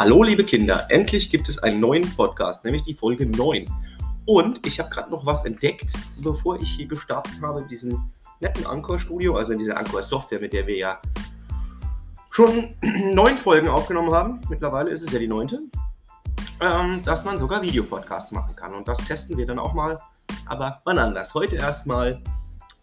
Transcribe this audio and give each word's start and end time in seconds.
Hallo 0.00 0.22
liebe 0.22 0.46
Kinder, 0.46 0.86
endlich 0.88 1.28
gibt 1.28 1.46
es 1.50 1.58
einen 1.58 1.78
neuen 1.78 2.10
Podcast, 2.16 2.64
nämlich 2.64 2.84
die 2.84 2.94
Folge 2.94 3.26
9. 3.26 3.70
Und 4.24 4.66
ich 4.66 4.80
habe 4.80 4.88
gerade 4.88 5.10
noch 5.10 5.26
was 5.26 5.44
entdeckt, 5.44 5.92
bevor 6.22 6.58
ich 6.58 6.70
hier 6.70 6.88
gestartet 6.88 7.34
habe 7.42 7.60
in 7.60 7.68
diesem 7.68 8.10
netten 8.40 8.64
Anchor-Studio, 8.64 9.36
also 9.36 9.52
in 9.52 9.58
dieser 9.58 9.76
Anchor-Software, 9.76 10.40
mit 10.40 10.54
der 10.54 10.66
wir 10.66 10.78
ja 10.78 10.98
schon 12.30 12.76
neun 13.12 13.36
Folgen 13.36 13.68
aufgenommen 13.68 14.10
haben. 14.10 14.40
Mittlerweile 14.48 14.88
ist 14.88 15.02
es 15.02 15.12
ja 15.12 15.18
die 15.18 15.28
neunte. 15.28 15.60
Ähm, 16.62 17.02
dass 17.04 17.26
man 17.26 17.38
sogar 17.38 17.60
Videopodcasts 17.60 18.32
machen 18.32 18.56
kann. 18.56 18.72
Und 18.72 18.88
das 18.88 19.04
testen 19.04 19.36
wir 19.36 19.44
dann 19.44 19.58
auch 19.58 19.74
mal, 19.74 19.98
aber 20.46 20.80
wann 20.86 20.98
anders. 20.98 21.34
Heute 21.34 21.56
erstmal 21.56 22.22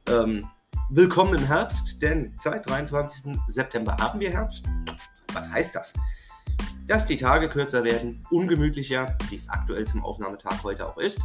ähm, 0.08 0.48
willkommen 0.92 1.34
im 1.34 1.46
Herbst, 1.48 2.00
denn 2.00 2.36
seit 2.38 2.70
23. 2.70 3.40
September 3.48 3.98
haben 4.00 4.20
wir 4.20 4.30
Herbst. 4.30 4.66
Was 5.34 5.52
heißt 5.52 5.74
das? 5.74 5.94
Dass 6.88 7.06
die 7.06 7.18
Tage 7.18 7.50
kürzer 7.50 7.84
werden, 7.84 8.26
ungemütlicher, 8.32 9.18
wie 9.30 9.36
es 9.36 9.50
aktuell 9.50 9.86
zum 9.86 10.04
Aufnahmetag 10.04 10.64
heute 10.64 10.88
auch 10.88 10.98
ist, 10.98 11.20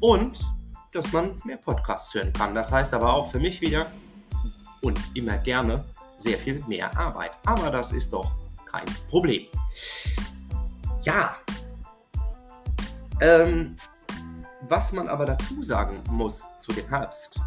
und 0.00 0.40
dass 0.92 1.12
man 1.12 1.40
mehr 1.44 1.58
Podcasts 1.58 2.14
hören 2.14 2.32
kann. 2.32 2.54
Das 2.54 2.72
heißt 2.72 2.94
aber 2.94 3.12
auch 3.12 3.30
für 3.30 3.38
mich 3.38 3.60
wieder 3.60 3.86
und 4.80 4.98
immer 5.14 5.38
gerne 5.38 5.84
sehr 6.18 6.38
viel 6.38 6.64
mehr 6.66 6.96
Arbeit. 6.98 7.32
Aber 7.44 7.70
das 7.70 7.92
ist 7.92 8.12
doch 8.12 8.32
kein 8.64 8.86
Problem. 9.08 9.46
Ja, 11.02 11.36
ähm, 13.20 13.76
was 14.62 14.92
man 14.92 15.08
aber 15.08 15.26
dazu 15.26 15.62
sagen 15.62 16.02
muss 16.10 16.42
zu 16.60 16.72
dem 16.72 16.88
Herbst, 16.88 17.38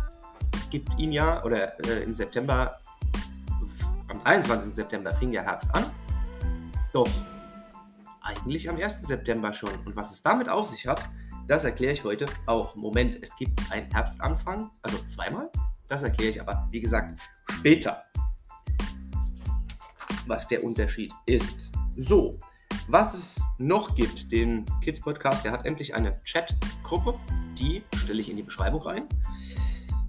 es 0.54 0.70
gibt 0.70 0.98
ihn 1.00 1.12
ja, 1.12 1.44
oder 1.44 1.80
äh, 1.86 2.04
im 2.04 2.14
September, 2.14 2.80
am 4.08 4.24
23. 4.24 4.74
September 4.74 5.12
fing 5.12 5.32
der 5.32 5.44
Herbst 5.44 5.74
an 5.74 5.86
doch, 6.94 7.10
eigentlich 8.22 8.70
am 8.70 8.78
1. 8.78 9.02
September 9.02 9.52
schon. 9.52 9.72
Und 9.86 9.96
was 9.96 10.12
es 10.12 10.22
damit 10.22 10.48
auf 10.48 10.70
sich 10.70 10.88
hat, 10.88 11.10
das 11.48 11.66
erkläre 11.66 11.94
ich 11.94 12.04
heute 12.04 12.26
auch. 12.46 12.76
Moment, 12.76 13.18
es 13.22 13.36
gibt 13.36 13.60
einen 13.72 13.92
Herbstanfang, 13.92 14.72
also 14.82 14.98
zweimal. 15.08 15.50
Das 15.88 16.04
erkläre 16.04 16.30
ich 16.30 16.42
aber, 16.42 16.68
wie 16.72 16.80
gesagt, 16.80 17.20
später, 17.52 18.04
was 20.28 20.48
der 20.48 20.64
Unterschied 20.64 21.12
ist. 21.26 21.72
So, 21.98 22.38
was 22.88 23.14
es 23.14 23.42
noch 23.58 23.96
gibt, 23.96 24.32
den 24.32 24.66
Kids 24.82 25.02
Podcast, 25.02 25.44
der 25.44 25.52
hat 25.52 25.66
endlich 25.66 25.96
eine 25.96 26.22
Chat-Gruppe. 26.24 27.20
Die 27.58 27.84
stelle 27.96 28.22
ich 28.22 28.30
in 28.30 28.38
die 28.38 28.44
Beschreibung 28.44 28.82
rein. 28.82 29.08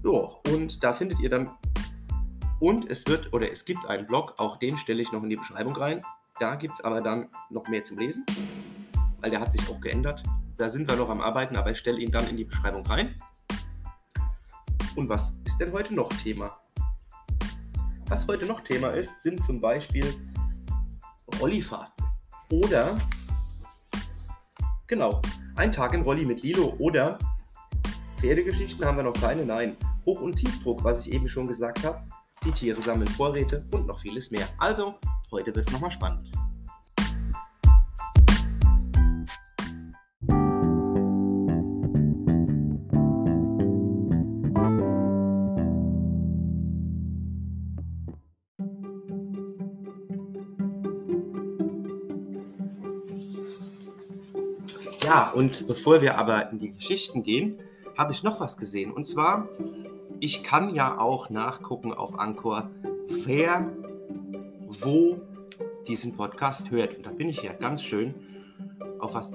So, 0.03 0.39
und 0.53 0.83
da 0.83 0.93
findet 0.93 1.19
ihr 1.19 1.29
dann. 1.29 1.51
Und 2.59 2.89
es 2.89 3.05
wird, 3.07 3.33
oder 3.33 3.51
es 3.51 3.65
gibt 3.65 3.85
einen 3.87 4.07
Blog, 4.07 4.35
auch 4.37 4.57
den 4.57 4.77
stelle 4.77 5.01
ich 5.01 5.11
noch 5.11 5.23
in 5.23 5.29
die 5.29 5.35
Beschreibung 5.35 5.75
rein. 5.75 6.03
Da 6.37 6.55
gibt 6.55 6.73
es 6.73 6.81
aber 6.83 6.99
dann 6.99 7.29
noch 7.49 7.65
mehr 7.69 7.85
zum 7.85 7.97
Lesen, 7.97 8.25
weil 9.21 9.31
der 9.31 9.39
hat 9.39 9.53
sich 9.53 9.69
auch 9.69 9.79
geändert. 9.79 10.21
Da 10.57 10.67
sind 10.67 10.89
wir 10.89 10.97
noch 10.97 11.09
am 11.09 11.21
Arbeiten, 11.21 11.55
aber 11.55 11.71
ich 11.71 11.77
stelle 11.77 11.99
ihn 11.99 12.11
dann 12.11 12.27
in 12.27 12.35
die 12.35 12.43
Beschreibung 12.43 12.85
rein. 12.87 13.15
Und 14.97 15.07
was 15.07 15.31
ist 15.45 15.57
denn 15.59 15.71
heute 15.71 15.93
noch 15.93 16.09
Thema? 16.09 16.57
Was 18.07 18.27
heute 18.27 18.45
noch 18.45 18.59
Thema 18.61 18.89
ist, 18.89 19.23
sind 19.23 19.43
zum 19.45 19.61
Beispiel 19.61 20.05
Rollifahrten. 21.39 22.05
Oder, 22.51 22.97
genau, 24.87 25.21
ein 25.55 25.71
Tag 25.71 25.93
in 25.93 26.01
Rolli 26.01 26.25
mit 26.25 26.41
Lilo. 26.41 26.75
Oder 26.79 27.17
Pferdegeschichten 28.17 28.83
haben 28.83 28.97
wir 28.97 29.03
noch 29.03 29.13
keine, 29.13 29.45
nein. 29.45 29.77
Hoch- 30.05 30.21
und 30.21 30.35
Tiefdruck, 30.35 30.83
was 30.83 31.07
ich 31.07 31.13
eben 31.13 31.29
schon 31.29 31.47
gesagt 31.47 31.85
habe. 31.85 32.05
Die 32.43 32.51
Tiere 32.51 32.81
sammeln 32.81 33.07
Vorräte 33.07 33.65
und 33.71 33.87
noch 33.87 33.99
vieles 33.99 34.31
mehr. 34.31 34.47
Also, 34.57 34.99
Heute 35.31 35.55
wird 35.55 35.67
es 35.67 35.73
nochmal 35.73 35.91
spannend. 35.91 36.23
Ja, 55.03 55.31
und 55.31 55.67
bevor 55.67 56.01
wir 56.01 56.17
aber 56.17 56.49
in 56.51 56.59
die 56.59 56.71
Geschichten 56.71 57.23
gehen, 57.23 57.59
habe 57.97 58.11
ich 58.11 58.23
noch 58.23 58.39
was 58.39 58.57
gesehen. 58.57 58.91
Und 58.91 59.07
zwar, 59.07 59.47
ich 60.19 60.43
kann 60.43 60.73
ja 60.73 60.97
auch 60.97 61.29
nachgucken 61.29 61.93
auf 61.93 62.17
Anchor, 62.17 62.71
wer 63.23 63.71
wo 64.67 65.17
diesen 65.87 66.15
Podcast 66.15 66.71
hört. 66.71 66.97
Und 66.97 67.05
da 67.05 67.11
bin 67.11 67.29
ich 67.29 67.43
ja 67.43 67.53
ganz 67.53 67.81
schön 67.81 68.15
auf 68.99 69.13
was 69.13 69.31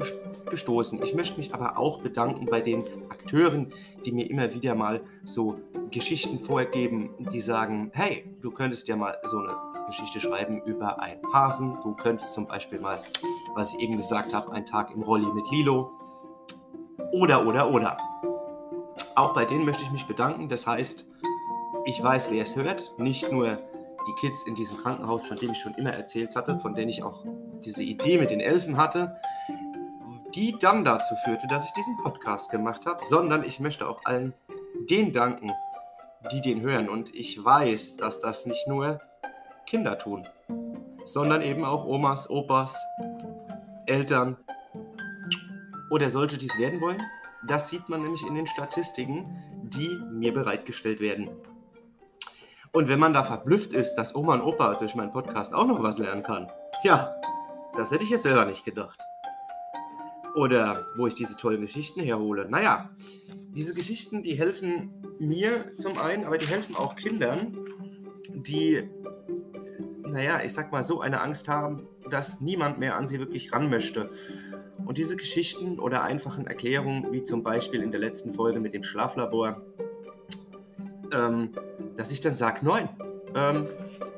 gestoßen. 0.50 1.02
Ich 1.02 1.14
möchte 1.14 1.38
mich 1.38 1.54
aber 1.54 1.78
auch 1.78 2.00
bedanken 2.00 2.46
bei 2.46 2.60
den 2.60 2.82
Akteuren, 3.08 3.72
die 4.04 4.12
mir 4.12 4.28
immer 4.28 4.52
wieder 4.54 4.74
mal 4.74 5.02
so 5.24 5.58
Geschichten 5.90 6.38
vorgeben, 6.38 7.10
die 7.32 7.40
sagen, 7.40 7.90
hey, 7.94 8.24
du 8.42 8.50
könntest 8.50 8.88
ja 8.88 8.96
mal 8.96 9.16
so 9.24 9.38
eine 9.38 9.56
Geschichte 9.86 10.20
schreiben 10.20 10.62
über 10.64 11.00
einen 11.00 11.20
Hasen. 11.32 11.78
Du 11.82 11.94
könntest 11.94 12.34
zum 12.34 12.46
Beispiel 12.46 12.80
mal, 12.80 12.98
was 13.54 13.74
ich 13.74 13.80
eben 13.80 13.96
gesagt 13.96 14.32
habe, 14.34 14.52
einen 14.52 14.66
Tag 14.66 14.92
im 14.94 15.02
Rolli 15.02 15.26
mit 15.32 15.50
Lilo. 15.50 15.92
Oder, 17.12 17.46
oder, 17.46 17.70
oder. 17.70 17.98
Auch 19.16 19.34
bei 19.34 19.44
denen 19.44 19.64
möchte 19.64 19.82
ich 19.82 19.90
mich 19.90 20.06
bedanken. 20.06 20.48
Das 20.48 20.66
heißt, 20.66 21.06
ich 21.84 22.02
weiß, 22.02 22.30
wer 22.30 22.42
es 22.42 22.56
hört. 22.56 22.94
Nicht 22.98 23.30
nur 23.32 23.56
die 24.10 24.14
Kids 24.16 24.42
in 24.42 24.54
diesem 24.54 24.76
Krankenhaus, 24.76 25.26
von 25.26 25.36
dem 25.36 25.52
ich 25.52 25.58
schon 25.58 25.74
immer 25.74 25.92
erzählt 25.92 26.34
hatte, 26.34 26.58
von 26.58 26.74
denen 26.74 26.90
ich 26.90 27.02
auch 27.02 27.24
diese 27.64 27.82
Idee 27.82 28.18
mit 28.18 28.30
den 28.30 28.40
Elfen 28.40 28.76
hatte, 28.76 29.16
die 30.34 30.56
dann 30.58 30.84
dazu 30.84 31.14
führte, 31.24 31.46
dass 31.46 31.66
ich 31.66 31.72
diesen 31.72 31.96
Podcast 31.98 32.50
gemacht 32.50 32.86
habe, 32.86 32.98
sondern 33.02 33.44
ich 33.44 33.60
möchte 33.60 33.88
auch 33.88 34.04
allen 34.04 34.34
den 34.88 35.12
danken, 35.12 35.52
die 36.32 36.40
den 36.40 36.60
hören. 36.60 36.88
Und 36.88 37.14
ich 37.14 37.42
weiß, 37.42 37.98
dass 37.98 38.20
das 38.20 38.46
nicht 38.46 38.66
nur 38.66 39.00
Kinder 39.66 39.98
tun, 39.98 40.26
sondern 41.04 41.42
eben 41.42 41.64
auch 41.64 41.84
Omas, 41.84 42.28
Opas, 42.28 42.76
Eltern 43.86 44.36
oder 45.90 46.10
solche, 46.10 46.36
die 46.38 46.46
es 46.46 46.58
werden 46.58 46.80
wollen. 46.80 47.02
Das 47.46 47.68
sieht 47.68 47.88
man 47.88 48.02
nämlich 48.02 48.26
in 48.26 48.34
den 48.34 48.46
Statistiken, 48.46 49.38
die 49.62 49.88
mir 50.10 50.34
bereitgestellt 50.34 51.00
werden. 51.00 51.30
Und 52.72 52.88
wenn 52.88 53.00
man 53.00 53.12
da 53.12 53.24
verblüfft 53.24 53.72
ist, 53.72 53.94
dass 53.94 54.14
Oma 54.14 54.34
und 54.34 54.42
Opa 54.42 54.74
durch 54.74 54.94
meinen 54.94 55.10
Podcast 55.10 55.54
auch 55.54 55.66
noch 55.66 55.82
was 55.82 55.98
lernen 55.98 56.22
kann, 56.22 56.48
ja, 56.84 57.14
das 57.76 57.90
hätte 57.90 58.04
ich 58.04 58.10
jetzt 58.10 58.22
selber 58.22 58.44
nicht 58.44 58.64
gedacht. 58.64 59.00
Oder 60.36 60.86
wo 60.96 61.08
ich 61.08 61.14
diese 61.14 61.36
tollen 61.36 61.60
Geschichten 61.60 62.00
herhole. 62.00 62.48
Naja, 62.48 62.90
diese 63.54 63.74
Geschichten, 63.74 64.22
die 64.22 64.38
helfen 64.38 64.92
mir 65.18 65.74
zum 65.74 65.98
einen, 65.98 66.24
aber 66.24 66.38
die 66.38 66.46
helfen 66.46 66.76
auch 66.76 66.94
Kindern, 66.94 67.58
die, 68.28 68.88
naja, 70.02 70.40
ich 70.44 70.54
sag 70.54 70.70
mal, 70.70 70.84
so 70.84 71.00
eine 71.00 71.20
Angst 71.20 71.48
haben, 71.48 71.88
dass 72.08 72.40
niemand 72.40 72.78
mehr 72.78 72.96
an 72.96 73.08
sie 73.08 73.18
wirklich 73.18 73.52
ran 73.52 73.68
möchte. 73.68 74.10
Und 74.86 74.96
diese 74.98 75.16
Geschichten 75.16 75.80
oder 75.80 76.04
einfachen 76.04 76.46
Erklärungen, 76.46 77.12
wie 77.12 77.24
zum 77.24 77.42
Beispiel 77.42 77.82
in 77.82 77.90
der 77.90 78.00
letzten 78.00 78.32
Folge 78.32 78.60
mit 78.60 78.74
dem 78.74 78.84
Schlaflabor, 78.84 79.60
ähm, 81.12 81.50
dass 81.96 82.10
ich 82.12 82.20
dann 82.20 82.34
sage, 82.34 82.60
nein, 82.62 82.88
ähm, 83.34 83.64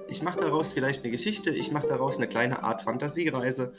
ich 0.09 0.23
mache 0.23 0.41
daraus 0.41 0.73
vielleicht 0.73 1.03
eine 1.03 1.11
Geschichte, 1.11 1.51
ich 1.51 1.73
mache 1.73 1.87
daraus 1.87 2.17
eine 2.19 2.29
kleine 2.29 2.63
Art 2.63 2.83
Fantasiereise 2.83 3.73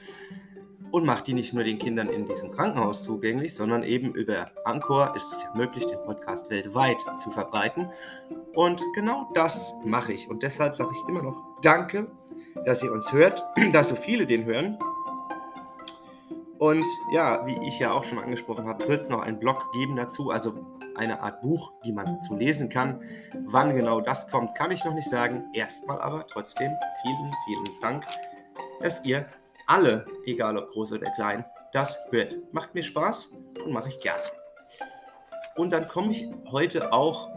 und 0.94 1.06
mache 1.06 1.24
die 1.24 1.34
nicht 1.34 1.54
nur 1.54 1.64
den 1.64 1.80
Kindern 1.80 2.08
in 2.08 2.28
diesem 2.28 2.52
Krankenhaus 2.52 3.04
zugänglich, 3.04 3.56
sondern 3.56 3.82
eben 3.84 4.14
über 4.14 4.46
Anchor 4.64 5.16
ist 5.16 5.32
es 5.32 5.44
ja 5.44 5.50
möglich, 5.56 5.86
den 5.88 5.98
Podcast 6.04 6.52
weltweit 6.52 6.98
zu 7.18 7.32
verbreiten. 7.32 7.90
Und 8.54 8.80
genau 8.94 9.32
das 9.34 9.74
mache 9.84 10.14
ich. 10.14 10.30
Und 10.30 10.44
deshalb 10.44 10.76
sage 10.76 10.92
ich 10.94 11.10
immer 11.10 11.24
noch 11.24 11.42
Danke, 11.64 12.12
dass 12.66 12.84
ihr 12.84 12.92
uns 12.92 13.12
hört, 13.12 13.44
dass 13.74 13.90
so 13.90 13.96
viele 13.96 14.28
den 14.28 14.46
hören. 14.46 14.78
Und 16.64 16.86
ja, 17.12 17.46
wie 17.46 17.60
ich 17.68 17.78
ja 17.80 17.92
auch 17.92 18.06
schon 18.06 18.20
angesprochen 18.20 18.70
habe, 18.70 18.88
wird 18.88 19.02
es 19.02 19.10
noch 19.10 19.20
einen 19.20 19.38
Blog 19.38 19.70
geben 19.74 19.98
dazu. 19.98 20.32
Also 20.32 20.66
eine 20.96 21.20
Art 21.20 21.42
Buch, 21.42 21.74
die 21.84 21.92
man 21.92 22.22
zu 22.22 22.38
lesen 22.38 22.70
kann. 22.70 23.02
Wann 23.48 23.76
genau 23.76 24.00
das 24.00 24.30
kommt, 24.30 24.56
kann 24.56 24.72
ich 24.72 24.86
noch 24.86 24.94
nicht 24.94 25.10
sagen. 25.10 25.44
Erstmal 25.54 26.00
aber 26.00 26.26
trotzdem 26.26 26.72
vielen, 27.02 27.34
vielen 27.44 27.82
Dank, 27.82 28.06
dass 28.80 29.04
ihr 29.04 29.26
alle, 29.68 30.06
egal 30.26 30.58
ob 30.58 30.72
groß 30.72 30.94
oder 30.94 31.12
klein, 31.12 31.44
das 31.74 32.00
hört. 32.12 32.34
Macht 32.54 32.74
mir 32.74 32.84
Spaß 32.84 33.34
und 33.66 33.74
mache 33.74 33.90
ich 33.90 34.00
gerne. 34.00 34.24
Und 35.58 35.72
dann 35.72 35.90
komme 35.90 36.12
ich 36.12 36.30
heute 36.50 36.94
auch 36.94 37.28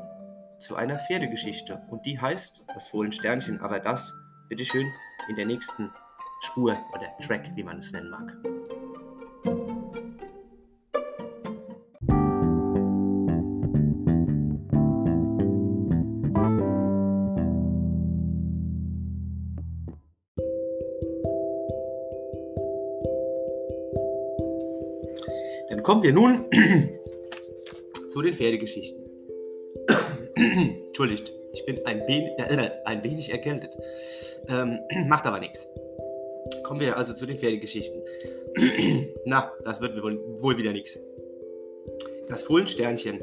zu 0.61 0.76
einer 0.76 1.00
Pferdegeschichte. 1.00 1.82
Und 1.90 2.06
die 2.06 2.20
heißt 2.20 2.62
das 2.72 2.87
Fohlensternchen, 2.90 3.61
aber 3.61 3.81
das, 3.81 4.17
bitteschön, 4.49 4.87
in 5.29 5.34
der 5.34 5.46
nächsten 5.46 5.90
Spur 6.43 6.79
oder 6.94 7.08
Track, 7.26 7.50
wie 7.56 7.64
man 7.64 7.81
es 7.81 7.90
nennen 7.90 8.11
mag. 8.11 8.56
Kommen 25.87 26.03
wir 26.03 26.12
nun 26.12 26.47
zu 28.11 28.21
den 28.21 28.35
Pferdegeschichten. 28.35 29.09
Entschuldigt, 30.35 31.33
ich 31.53 31.65
bin 31.65 31.87
ein, 31.87 32.00
äh, 32.00 32.71
ein 32.85 33.05
wenig 33.05 33.31
erkältet. 33.31 33.71
Ähm, 34.49 34.81
macht 35.06 35.27
aber 35.27 35.38
nichts. 35.38 35.65
Kommen 36.65 36.81
wir 36.81 36.97
also 36.97 37.15
zu 37.15 37.25
den 37.25 37.38
Pferdegeschichten. 37.38 38.03
Na, 39.27 39.53
das 39.62 39.81
wird 39.81 40.03
wohl, 40.03 40.19
wohl 40.41 40.59
wieder 40.59 40.73
nichts. 40.73 40.99
Das 42.27 42.43
Fohlensternchen. 42.43 43.23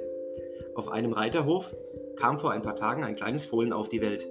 Auf 0.75 0.88
einem 0.88 1.12
Reiterhof 1.12 1.75
kam 2.16 2.39
vor 2.39 2.51
ein 2.51 2.62
paar 2.62 2.77
Tagen 2.77 3.04
ein 3.04 3.18
kleines 3.18 3.44
Fohlen 3.44 3.74
auf 3.74 3.89
die 3.89 4.00
Welt. 4.00 4.25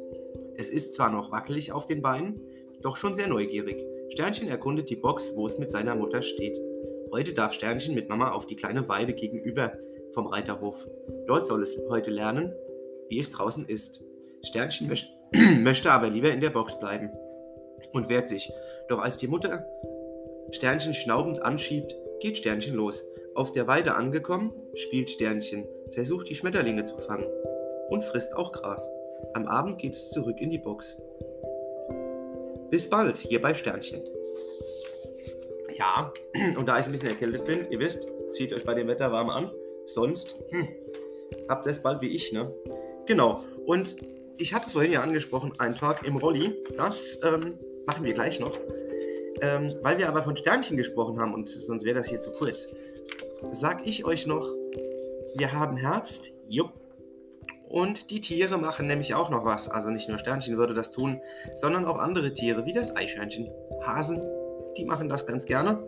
Es 0.57 0.71
ist 0.71 0.95
zwar 0.95 1.11
noch 1.11 1.33
wackelig 1.33 1.71
auf 1.73 1.85
den 1.85 2.01
Beinen, 2.01 2.41
doch 2.81 2.97
schon 2.97 3.15
sehr 3.15 3.29
neugierig. 3.29 3.85
Sternchen 4.09 4.49
erkundet 4.49 4.89
die 4.89 4.97
Box, 4.97 5.33
wo 5.37 5.47
es 5.47 5.59
mit 5.59 5.71
seiner 5.71 5.95
Mutter 5.95 6.23
steht. 6.23 6.59
Heute 7.13 7.35
darf 7.35 7.53
Sternchen 7.53 7.95
mit 7.95 8.09
Mama 8.09 8.31
auf 8.31 8.47
die 8.47 8.57
kleine 8.57 8.89
Weide 8.89 9.13
gegenüber 9.13 9.77
vom 10.15 10.29
Reiterhof. 10.29 10.89
Dort 11.27 11.47
soll 11.47 11.63
es 11.63 11.79
heute 11.91 12.11
lernen, 12.11 12.55
wie 13.11 13.19
es 13.19 13.31
draußen 13.31 13.69
ist. 13.69 14.03
Sternchen 14.43 14.91
möchte 15.63 15.93
aber 15.93 16.09
lieber 16.09 16.31
in 16.31 16.41
der 16.41 16.49
Box 16.49 16.79
bleiben 16.79 17.11
und 17.93 18.09
wehrt 18.09 18.29
sich. 18.29 18.51
Doch 18.89 18.99
als 18.99 19.19
die 19.19 19.29
Mutter 19.29 19.67
Sternchen 20.53 20.95
schnaubend 20.95 21.43
anschiebt, 21.43 21.95
geht 22.21 22.39
Sternchen 22.39 22.75
los. 22.75 23.05
Auf 23.35 23.53
der 23.53 23.67
Weide 23.67 23.95
angekommen, 23.95 24.55
spielt 24.75 25.11
Sternchen, 25.11 25.69
versucht 25.91 26.31
die 26.31 26.35
Schmetterlinge 26.35 26.85
zu 26.85 26.97
fangen 26.97 27.29
und 27.91 28.03
frisst 28.05 28.35
auch 28.35 28.53
Gras. 28.53 28.91
Am 29.35 29.49
Abend 29.49 29.79
geht 29.79 29.93
es 29.93 30.09
zurück 30.13 30.41
in 30.41 30.49
die 30.49 30.59
Box. 30.59 30.97
Bis 32.71 32.89
bald 32.89 33.19
hier 33.19 33.43
bei 33.43 33.55
Sternchen. 33.55 34.03
Ja, 35.83 36.13
und 36.57 36.67
da 36.67 36.79
ich 36.79 36.87
ein 36.87 36.93
bisschen 36.93 37.09
erkältet 37.09 37.45
bin, 37.45 37.69
ihr 37.71 37.81
wisst, 37.81 38.09
zieht 38.31 38.53
euch 38.53 38.65
bei 38.65 38.75
dem 38.75 38.87
Wetter 38.87 39.11
warm 39.11 39.31
an. 39.31 39.51
Sonst 39.87 40.37
hm, 40.51 40.69
habt 41.49 41.67
ihr 41.67 41.71
es 41.71 41.83
bald 41.83 42.01
wie 42.01 42.15
ich, 42.15 42.33
ne? 42.33 42.55
Genau. 43.07 43.43
Und 43.67 43.97
ich 44.39 44.55
hatte 44.55 44.71
vorhin 44.71 44.93
ja 44.93 45.03
angesprochen, 45.03 45.53
einen 45.59 45.75
Tag 45.75 46.07
im 46.07 46.17
Rolli. 46.17 46.55
Das 46.77 47.19
ähm, 47.25 47.55
machen 47.85 48.05
wir 48.05 48.15
gleich 48.15 48.39
noch. 48.39 48.57
Ähm, 49.41 49.75
weil 49.83 49.99
wir 49.99 50.09
aber 50.09 50.23
von 50.23 50.37
Sternchen 50.37 50.77
gesprochen 50.77 51.21
haben 51.21 51.35
und 51.35 51.49
sonst 51.49 51.85
wäre 51.85 51.99
das 51.99 52.07
hier 52.07 52.21
zu 52.21 52.31
kurz, 52.31 52.73
sag 53.51 53.85
ich 53.85 54.05
euch 54.05 54.29
noch, 54.29 54.47
wir 55.35 55.53
haben 55.53 55.77
Herbst. 55.77 56.33
Jupp. 56.49 56.73
Und 57.69 58.11
die 58.11 58.21
Tiere 58.21 58.57
machen 58.57 58.87
nämlich 58.87 59.15
auch 59.15 59.31
noch 59.31 59.45
was. 59.45 59.69
Also 59.69 59.91
nicht 59.91 60.09
nur 60.09 60.19
Sternchen 60.19 60.59
würde 60.59 60.75
das 60.75 60.93
tun, 60.93 61.21
sondern 61.57 61.87
auch 61.87 61.99
andere 61.99 62.35
Tiere, 62.35 62.67
wie 62.67 62.73
das 62.73 62.95
Eichhörnchen. 62.95 63.51
Hasen, 63.85 64.23
die 64.77 64.85
machen 64.85 65.09
das 65.09 65.27
ganz 65.27 65.47
gerne. 65.47 65.87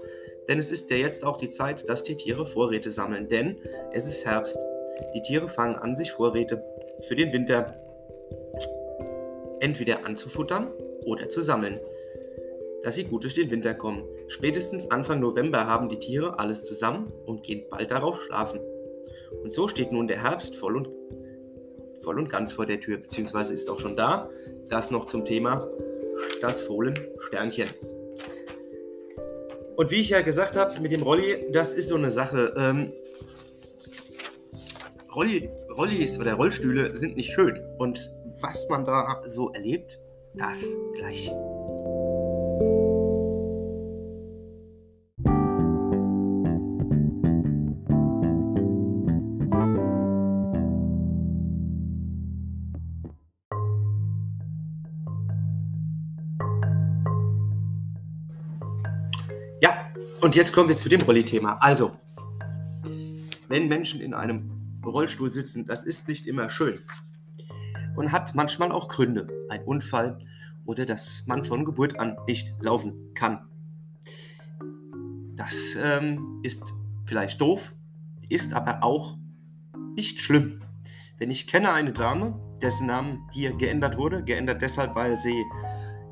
Denn 0.49 0.59
es 0.59 0.71
ist 0.71 0.91
ja 0.91 0.97
jetzt 0.97 1.25
auch 1.25 1.39
die 1.39 1.51
Zeit, 1.51 1.89
dass 1.89 2.05
die 2.05 2.17
Tiere 2.17 2.47
Vorräte 2.47 2.91
sammeln. 2.91 3.29
Denn 3.29 3.57
es 3.93 4.07
ist 4.07 4.27
Herbst. 4.27 4.59
Die 5.15 5.23
Tiere 5.23 5.49
fangen 5.49 5.77
an, 5.77 5.97
sich 5.97 6.13
Vorräte 6.13 6.63
für 7.01 7.17
den 7.17 7.33
Winter 7.33 7.67
entweder 9.61 10.05
anzufuttern 10.05 10.71
oder 11.07 11.29
zu 11.29 11.41
sammeln, 11.41 11.81
dass 12.83 12.97
sie 12.97 13.05
gut 13.05 13.25
durch 13.25 13.35
den 13.35 13.51
Winter 13.51 13.75
kommen. 13.75 14.05
Spätestens 14.29 14.91
Anfang 14.91 15.21
November 15.21 15.67
haben 15.67 15.89
die 15.89 15.99
Tiere 15.99 16.39
alles 16.39 16.63
zusammen 16.63 17.13
und 17.25 17.43
gehen 17.43 17.65
bald 17.71 17.91
darauf 17.91 18.21
schlafen. 18.23 18.61
Und 19.43 19.53
so 19.53 19.69
steht 19.69 19.91
nun 19.91 20.07
der 20.07 20.23
Herbst 20.23 20.55
voll 20.55 20.77
und, 20.77 20.89
voll 22.01 22.19
und 22.19 22.31
ganz 22.31 22.53
vor 22.53 22.67
der 22.67 22.81
Tür, 22.81 22.99
beziehungsweise 22.99 23.55
ist 23.55 23.71
auch 23.71 23.81
schon 23.81 23.97
da. 23.97 24.31
Das 24.69 24.91
noch 24.91 25.07
zum 25.07 25.25
Thema 25.25 25.67
das 26.41 26.63
Fohlensternchen. 26.63 27.69
Und 29.77 29.91
wie 29.91 29.97
ich 29.97 30.11
ja 30.11 30.21
gesagt 30.21 30.57
habe, 30.57 30.81
mit 30.81 30.93
dem 30.93 31.03
Rolli, 31.03 31.47
das 31.53 31.75
ist 31.75 31.89
so 31.89 31.97
eine 31.97 32.11
Sache. 32.11 32.55
Ähm, 32.57 32.93
Rolli, 35.15 35.51
Rollis 35.77 36.19
oder 36.19 36.35
Rollstühle 36.35 36.97
sind 36.97 37.17
nicht 37.17 37.33
schön. 37.33 37.61
Und 37.79 38.13
was 38.41 38.69
man 38.69 38.85
da 38.85 39.23
so 39.25 39.51
erlebt, 39.53 39.99
das 40.35 40.75
gleich. 40.97 41.31
Und 60.35 60.39
jetzt 60.39 60.53
kommen 60.53 60.69
wir 60.69 60.75
zu 60.75 60.89
dem 60.89 61.01
Rolli-Thema. 61.01 61.59
Also, 61.61 61.97
wenn 63.47 63.69
Menschen 63.69 64.01
in 64.01 64.15
einem 64.15 64.81
Rollstuhl 64.85 65.31
sitzen, 65.31 65.65
das 65.65 65.85
ist 65.85 66.09
nicht 66.09 66.27
immer 66.27 66.51
schön 66.51 66.81
und 67.95 68.11
hat 68.11 68.35
manchmal 68.35 68.73
auch 68.73 68.89
Gründe. 68.89 69.29
Ein 69.49 69.63
Unfall 69.63 70.19
oder 70.65 70.87
dass 70.87 71.23
man 71.27 71.45
von 71.45 71.65
Geburt 71.65 72.01
an 72.01 72.17
nicht 72.27 72.53
laufen 72.61 73.15
kann. 73.15 73.47
Das 75.37 75.77
ähm, 75.81 76.41
ist 76.43 76.65
vielleicht 77.07 77.41
doof, 77.41 77.73
ist 78.29 78.55
aber 78.55 78.83
auch 78.83 79.17
nicht 79.95 80.19
schlimm. 80.19 80.63
Denn 81.21 81.31
ich 81.31 81.47
kenne 81.47 81.73
eine 81.73 81.93
Dame, 81.93 82.41
dessen 82.61 82.89
Name 82.89 83.21
hier 83.31 83.53
geändert 83.53 83.97
wurde, 83.97 84.25
geändert 84.25 84.63
deshalb, 84.63 84.97
weil 84.97 85.17
sie 85.17 85.45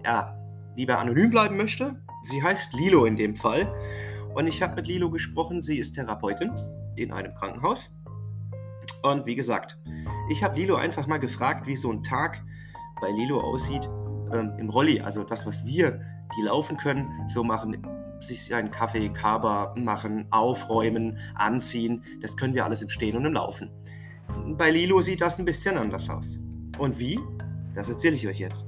ja, 0.05 0.39
lieber 0.77 1.01
anonym 1.01 1.31
bleiben 1.31 1.57
möchte. 1.57 2.01
Sie 2.23 2.41
heißt 2.41 2.73
Lilo 2.75 3.05
in 3.05 3.17
dem 3.17 3.35
Fall. 3.35 3.67
Und 4.35 4.47
ich 4.47 4.63
habe 4.63 4.75
mit 4.75 4.87
Lilo 4.87 5.11
gesprochen, 5.11 5.63
sie 5.63 5.79
ist 5.79 5.95
Therapeutin 5.95 6.51
in 6.97 7.13
einem 7.13 7.35
Krankenhaus. 7.35 7.95
Und 9.03 9.27
wie 9.27 9.35
gesagt, 9.35 9.79
ich 10.31 10.43
habe 10.45 10.57
Lilo 10.57 10.77
einfach 10.77 11.07
mal 11.07 11.19
gefragt, 11.19 11.67
wie 11.67 11.77
so 11.77 11.91
ein 11.91 12.03
Tag 12.03 12.43
bei 13.01 13.11
Lilo 13.11 13.41
aussieht 13.41 13.89
ähm, 14.33 14.53
im 14.59 14.71
Rolli. 14.71 15.01
Also 15.01 15.25
das, 15.25 15.47
was 15.47 15.67
wir, 15.67 16.01
die 16.37 16.43
laufen 16.43 16.77
können, 16.77 17.09
so 17.29 17.43
machen, 17.43 17.87
sich 18.21 18.55
einen 18.55 18.71
Kaffee, 18.71 19.09
Kaba 19.09 19.75
machen, 19.77 20.27
aufräumen, 20.31 21.19
anziehen. 21.35 22.05
Das 22.21 22.37
können 22.37 22.55
wir 22.55 22.65
alles 22.65 22.83
im 22.83 22.89
Stehen 22.89 23.17
und 23.17 23.25
im 23.25 23.33
Laufen. 23.33 23.71
Bei 24.57 24.71
Lilo 24.71 25.03
sieht 25.03 25.21
das 25.21 25.39
ein 25.39 25.45
bisschen 25.45 25.77
anders 25.77 26.09
aus. 26.09 26.39
Und 26.79 26.99
wie? 26.99 27.19
Das 27.75 27.91
erzähle 27.91 28.15
ich 28.15 28.27
euch 28.27 28.39
jetzt. 28.39 28.67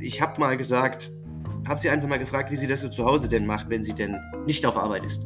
Ich 0.00 0.20
habe 0.20 0.40
mal 0.40 0.56
gesagt, 0.56 1.10
habe 1.68 1.78
sie 1.78 1.90
einfach 1.90 2.08
mal 2.08 2.18
gefragt, 2.18 2.50
wie 2.50 2.56
sie 2.56 2.66
das 2.66 2.80
so 2.80 2.88
zu 2.88 3.04
Hause 3.04 3.28
denn 3.28 3.46
macht, 3.46 3.68
wenn 3.68 3.82
sie 3.82 3.92
denn 3.92 4.18
nicht 4.46 4.64
auf 4.66 4.76
Arbeit 4.76 5.04
ist. 5.04 5.22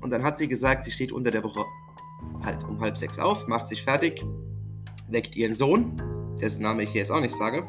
Und 0.00 0.10
dann 0.10 0.22
hat 0.22 0.36
sie 0.36 0.48
gesagt, 0.48 0.84
sie 0.84 0.90
steht 0.90 1.12
unter 1.12 1.30
der 1.30 1.42
Woche 1.42 1.64
halt 2.44 2.62
um 2.64 2.80
halb 2.80 2.96
sechs 2.96 3.18
auf, 3.18 3.46
macht 3.48 3.68
sich 3.68 3.82
fertig, 3.82 4.24
weckt 5.08 5.36
ihren 5.36 5.54
Sohn, 5.54 5.96
dessen 6.40 6.62
Name 6.62 6.82
ich 6.82 6.90
hier 6.90 7.00
jetzt 7.00 7.10
auch 7.10 7.20
nicht 7.20 7.34
sage, 7.34 7.66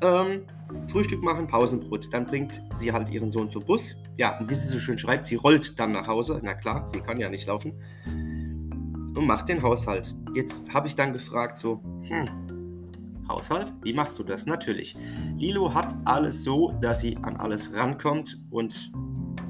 ähm, 0.00 0.42
Frühstück 0.86 1.22
machen, 1.22 1.46
Pausenbrot. 1.46 2.12
Dann 2.12 2.26
bringt 2.26 2.62
sie 2.70 2.92
halt 2.92 3.08
ihren 3.08 3.30
Sohn 3.30 3.50
zum 3.50 3.64
Bus. 3.64 3.96
Ja, 4.16 4.38
und 4.38 4.50
wie 4.50 4.54
sie 4.54 4.68
so 4.68 4.78
schön 4.78 4.98
schreibt, 4.98 5.26
sie 5.26 5.36
rollt 5.36 5.78
dann 5.78 5.92
nach 5.92 6.06
Hause. 6.06 6.40
Na 6.42 6.54
klar, 6.54 6.86
sie 6.88 7.00
kann 7.00 7.18
ja 7.18 7.28
nicht 7.28 7.46
laufen. 7.46 7.72
Und 8.06 9.26
macht 9.26 9.48
den 9.48 9.62
Haushalt. 9.62 10.14
Jetzt 10.34 10.72
habe 10.74 10.88
ich 10.88 10.96
dann 10.96 11.12
gefragt, 11.12 11.58
so, 11.58 11.80
hm, 12.08 12.24
Haushalt, 13.28 13.72
wie 13.82 13.92
machst 13.92 14.18
du 14.18 14.22
das? 14.22 14.46
Natürlich. 14.46 14.96
Lilo 15.36 15.72
hat 15.72 15.96
alles 16.04 16.44
so, 16.44 16.72
dass 16.80 17.00
sie 17.00 17.16
an 17.18 17.36
alles 17.36 17.72
rankommt 17.72 18.40
und 18.50 18.92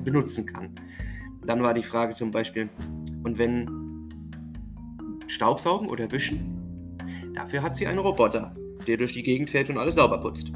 benutzen 0.05 0.47
kann. 0.47 0.71
Dann 1.45 1.63
war 1.63 1.75
die 1.75 1.83
Frage 1.83 2.15
zum 2.15 2.31
Beispiel, 2.31 2.71
und 3.25 3.39
wenn 3.39 3.85
Staubsaugen 5.27 5.89
oder 5.89 6.11
Wischen. 6.13 6.97
Dafür 7.35 7.63
hat 7.63 7.77
sie 7.77 7.87
einen 7.87 7.99
Roboter, 7.99 8.55
der 8.87 8.97
durch 8.97 9.13
die 9.13 9.23
Gegend 9.23 9.51
fährt 9.51 9.69
und 9.71 9.79
alles 9.79 9.97
sauber 9.97 10.19
putzt. 10.19 10.53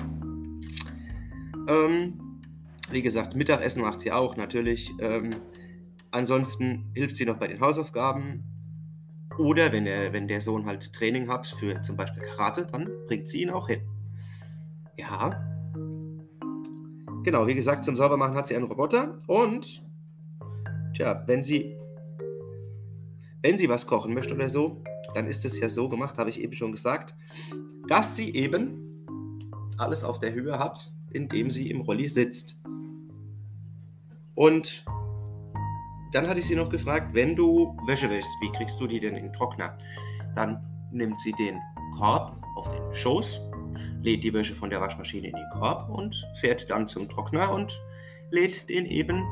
Ähm, 1.69 2.43
wie 2.91 3.03
gesagt, 3.03 3.35
Mittagessen 3.35 3.83
macht 3.83 4.01
sie 4.01 4.13
auch 4.13 4.37
natürlich. 4.37 4.93
Ähm, 5.01 5.31
ansonsten 6.11 6.91
hilft 6.95 7.17
sie 7.17 7.27
noch 7.27 7.39
bei 7.39 7.49
den 7.49 7.61
Hausaufgaben. 7.61 8.45
Oder 9.39 9.73
wenn 9.73 9.85
der, 9.85 10.13
wenn 10.13 10.29
der 10.29 10.41
Sohn 10.41 10.67
halt 10.67 10.93
Training 10.93 11.29
hat 11.29 11.47
für 11.47 11.81
zum 11.83 11.97
Beispiel 11.97 12.23
Karate, 12.23 12.67
dann 12.67 12.91
bringt 13.07 13.29
sie 13.29 13.43
ihn 13.43 13.51
auch 13.51 13.69
hin. 13.69 13.83
Ja. 14.97 15.45
Genau, 17.23 17.47
wie 17.47 17.55
gesagt, 17.55 17.85
zum 17.85 17.97
Saubermachen 17.97 18.35
hat 18.35 18.47
sie 18.47 18.57
einen 18.57 18.67
Roboter. 18.67 19.19
Und, 19.27 19.83
tja, 20.95 21.23
wenn 21.27 21.43
sie 21.43 21.79
wenn 23.43 23.59
sie 23.59 23.69
was 23.69 23.87
kochen 23.87 24.15
möchte 24.15 24.35
oder 24.35 24.51
so, 24.51 24.83
dann 25.15 25.27
ist 25.27 25.45
es 25.45 25.59
ja 25.61 25.69
so 25.69 25.89
gemacht, 25.89 26.19
habe 26.19 26.31
ich 26.31 26.41
eben 26.41 26.53
schon 26.55 26.73
gesagt, 26.73 27.15
dass 27.87 28.17
sie 28.17 28.35
eben 28.35 29.07
alles 29.77 30.05
auf 30.05 30.19
der 30.19 30.35
Höhe 30.35 30.59
hat, 30.59 30.93
indem 31.11 31.51
sie 31.51 31.71
im 31.71 31.81
Rolli 31.81 32.09
sitzt. 32.09 32.57
Und 34.35 34.85
dann 36.13 36.27
hatte 36.27 36.41
ich 36.41 36.47
sie 36.47 36.57
noch 36.57 36.69
gefragt, 36.69 37.09
wenn 37.13 37.37
du 37.37 37.77
Wäsche 37.87 38.09
wäschst, 38.09 38.31
wie 38.41 38.51
kriegst 38.53 38.81
du 38.81 38.87
die 38.87 39.01
denn 39.01 39.17
in 39.17 39.25
den 39.25 39.33
Trockner? 39.33 39.77
Dann 40.35 40.65
nimmt 40.91 41.21
sie 41.21 41.33
den 41.33 41.59
Korb 41.97 42.37
auf 42.57 42.69
den 42.69 42.95
Schoß, 42.95 43.41
lädt 44.03 44.25
die 44.25 44.33
Wäsche 44.33 44.55
von 44.55 44.71
der 44.71 44.81
Waschmaschine 44.81 45.29
in 45.29 45.35
den 45.35 45.51
Korb 45.59 45.89
und 45.91 46.15
fährt 46.35 46.71
dann 46.71 46.89
zum 46.89 47.09
Trockner 47.09 47.53
und 47.53 47.79
lädt 48.31 48.69
den 48.69 48.87
eben 48.87 49.23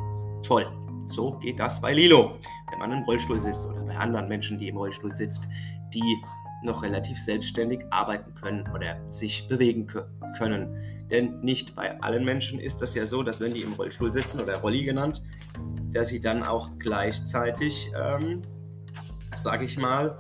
voll. 0.43 0.67
So 1.07 1.39
geht 1.39 1.61
das 1.61 1.81
bei 1.81 1.93
Lilo, 1.93 2.39
wenn 2.71 2.79
man 2.79 2.93
im 2.93 3.03
Rollstuhl 3.05 3.41
sitzt 3.41 3.65
oder 3.65 3.81
bei 3.83 3.97
anderen 3.97 4.29
Menschen, 4.29 4.59
die 4.59 4.69
im 4.69 4.77
Rollstuhl 4.77 5.15
sitzt, 5.15 5.49
die 5.95 6.17
noch 6.63 6.83
relativ 6.83 7.19
selbstständig 7.19 7.85
arbeiten 7.91 8.35
können 8.35 8.69
oder 8.75 8.97
sich 9.11 9.47
bewegen 9.49 9.87
können. 10.37 10.83
Denn 11.11 11.41
nicht 11.41 11.75
bei 11.75 12.01
allen 12.01 12.25
Menschen 12.25 12.59
ist 12.59 12.83
das 12.83 12.95
ja 12.95 13.07
so, 13.07 13.23
dass 13.23 13.41
wenn 13.41 13.55
die 13.55 13.63
im 13.63 13.73
Rollstuhl 13.75 14.13
sitzen 14.13 14.41
oder 14.41 14.57
Rolli 14.57 14.85
genannt, 14.85 15.23
dass 15.93 16.09
sie 16.09 16.21
dann 16.21 16.43
auch 16.43 16.71
gleichzeitig, 16.79 17.91
ähm, 17.97 18.43
sage 19.35 19.65
ich 19.65 19.79
mal, 19.79 20.19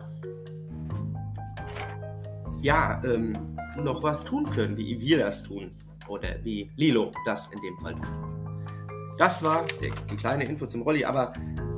ja, 2.60 3.02
ähm, 3.04 3.32
noch 3.76 4.02
was 4.02 4.24
tun 4.24 4.48
können, 4.50 4.76
wie 4.76 5.00
wir 5.00 5.18
das 5.18 5.42
tun 5.42 5.70
oder 6.08 6.28
wie 6.42 6.70
Lilo 6.76 7.10
das 7.24 7.48
in 7.52 7.60
dem 7.60 7.78
Fall 7.78 7.94
tut. 7.94 9.18
Das 9.18 9.42
war 9.42 9.66
die, 9.82 10.16
kleine 10.16 10.44
Info 10.44 10.66
zum 10.66 10.82
Rolli, 10.82 11.04
aber 11.04 11.32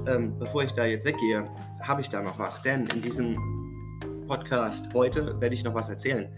ähm, 0.07 0.39
bevor 0.39 0.63
ich 0.65 0.73
da 0.73 0.85
jetzt 0.85 1.05
weggehe, 1.05 1.49
habe 1.83 2.01
ich 2.01 2.09
da 2.09 2.23
noch 2.23 2.39
was, 2.39 2.63
denn 2.63 2.87
in 2.87 3.03
diesem 3.03 3.58
Podcast 4.29 4.93
heute 4.93 5.41
werde 5.41 5.55
ich 5.55 5.65
noch 5.65 5.75
was 5.75 5.89
erzählen. 5.89 6.29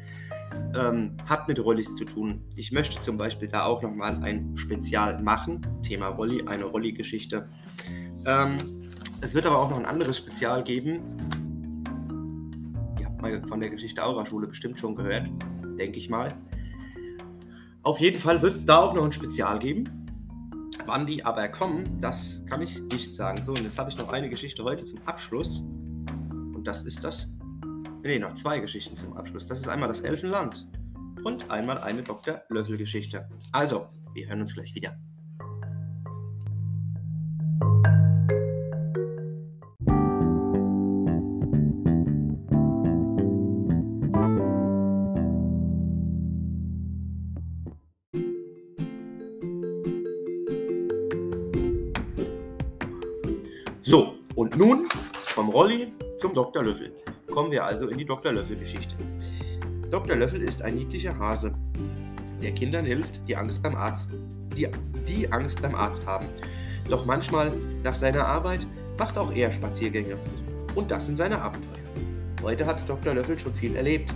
Ähm, 0.75 1.17
hat 1.27 1.49
mit 1.49 1.59
Rollis 1.59 1.97
zu 1.97 2.05
tun. 2.05 2.45
Ich 2.57 2.71
möchte 2.71 3.01
zum 3.01 3.19
Beispiel 3.19 3.49
da 3.49 3.65
auch 3.65 3.83
nochmal 3.83 4.23
ein 4.23 4.57
Spezial 4.57 5.21
machen. 5.21 5.61
Thema 5.83 6.07
Rolli, 6.07 6.47
eine 6.47 6.65
Rolli-Geschichte. 6.65 7.49
Ähm, 8.27 8.57
es 9.21 9.35
wird 9.35 9.45
aber 9.45 9.59
auch 9.59 9.71
noch 9.71 9.79
ein 9.79 9.87
anderes 9.87 10.17
Spezial 10.17 10.63
geben. 10.63 11.03
Ihr 12.99 13.07
habt 13.07 13.21
mal 13.21 13.43
von 13.47 13.61
der 13.61 13.71
Geschichte 13.71 14.05
Aura-Schule 14.05 14.47
bestimmt 14.47 14.79
schon 14.79 14.95
gehört, 14.95 15.27
denke 15.79 15.99
ich 15.99 16.09
mal. 16.09 16.29
Auf 17.83 17.99
jeden 17.99 18.21
Fall 18.21 18.41
wird 18.41 18.55
es 18.55 18.65
da 18.65 18.79
auch 18.79 18.95
noch 18.95 19.05
ein 19.05 19.13
Spezial 19.13 19.59
geben. 19.59 19.85
Wann 20.87 21.07
die 21.07 21.25
aber 21.25 21.49
kommen, 21.49 22.01
das 22.01 22.45
kann 22.47 22.63
ich 22.63 22.81
nicht 22.93 23.15
sagen. 23.15 23.43
So, 23.43 23.53
und 23.53 23.63
jetzt 23.63 23.79
habe 23.79 23.91
ich 23.91 23.99
noch 23.99 24.11
eine 24.11 24.31
Geschichte 24.31 24.63
heute 24.63 24.85
zum 24.85 25.01
Abschluss. 25.07 25.59
Und 25.59 26.65
das 26.65 26.83
ist 26.83 27.05
das 27.05 27.31
Nee, 28.03 28.19
noch 28.19 28.33
zwei 28.35 28.61
Geschichten 28.61 28.97
zum 28.97 29.13
Abschluss. 29.15 29.47
Das 29.47 29.61
ist 29.61 29.69
einmal 29.69 29.89
das 29.89 30.01
Elfenland 30.01 30.67
und 31.23 31.51
einmal 31.51 31.79
eine 31.79 32.03
Dr. 32.03 32.41
Löffel-Geschichte. 32.49 33.29
Also, 33.53 33.89
wir 34.15 34.27
hören 34.27 34.41
uns 34.41 34.55
gleich 34.55 34.75
wieder. 34.75 34.97
So, 53.83 54.15
und 54.37 54.57
nun 54.57 54.89
vom 55.13 55.51
Rolli 55.51 55.90
zum 56.21 56.35
Dr. 56.35 56.63
Löffel. 56.63 56.93
Kommen 57.33 57.51
wir 57.51 57.65
also 57.65 57.89
in 57.89 57.97
die 57.97 58.05
Dr. 58.05 58.33
Löffel-Geschichte. 58.33 58.95
Dr. 59.91 60.17
Löffel 60.17 60.43
ist 60.43 60.61
ein 60.61 60.75
niedlicher 60.75 61.19
Hase, 61.19 61.55
der 62.43 62.53
Kindern 62.53 62.85
hilft, 62.85 63.27
die 63.27 63.37
Angst 63.37 63.63
beim 63.63 63.75
Arzt, 63.75 64.11
die, 64.55 64.69
die 65.09 65.33
Angst 65.33 65.63
beim 65.63 65.75
Arzt 65.75 66.07
haben. 66.07 66.27
Doch 66.89 67.07
manchmal, 67.07 67.53
nach 67.83 67.95
seiner 67.95 68.27
Arbeit, 68.27 68.67
macht 68.99 69.17
auch 69.17 69.33
er 69.33 69.51
Spaziergänge. 69.51 70.17
Und 70.75 70.91
das 70.91 71.07
sind 71.07 71.17
seine 71.17 71.41
Abenteuer. 71.41 71.81
Heute 72.43 72.67
hat 72.67 72.87
Dr. 72.87 73.15
Löffel 73.15 73.39
schon 73.39 73.55
viel 73.55 73.75
erlebt. 73.75 74.13